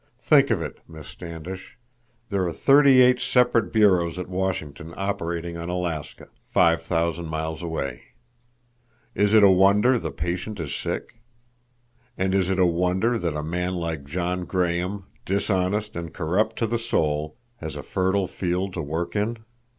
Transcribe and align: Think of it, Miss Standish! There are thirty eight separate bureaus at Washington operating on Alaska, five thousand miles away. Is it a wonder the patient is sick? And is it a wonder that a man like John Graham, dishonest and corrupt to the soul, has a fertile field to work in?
Think 0.17 0.49
of 0.49 0.63
it, 0.63 0.79
Miss 0.87 1.05
Standish! 1.07 1.77
There 2.31 2.43
are 2.47 2.51
thirty 2.53 3.01
eight 3.03 3.19
separate 3.19 3.71
bureaus 3.71 4.17
at 4.17 4.27
Washington 4.27 4.95
operating 4.97 5.57
on 5.57 5.69
Alaska, 5.69 6.27
five 6.47 6.81
thousand 6.81 7.27
miles 7.27 7.61
away. 7.61 8.05
Is 9.13 9.31
it 9.31 9.43
a 9.43 9.51
wonder 9.51 9.99
the 9.99 10.09
patient 10.09 10.59
is 10.59 10.73
sick? 10.75 11.21
And 12.17 12.33
is 12.33 12.49
it 12.49 12.57
a 12.57 12.65
wonder 12.65 13.19
that 13.19 13.35
a 13.37 13.43
man 13.43 13.75
like 13.75 14.05
John 14.05 14.45
Graham, 14.45 15.05
dishonest 15.23 15.95
and 15.95 16.11
corrupt 16.11 16.55
to 16.57 16.65
the 16.65 16.79
soul, 16.79 17.37
has 17.57 17.75
a 17.75 17.83
fertile 17.83 18.25
field 18.25 18.73
to 18.73 18.81
work 18.81 19.15
in? 19.15 19.37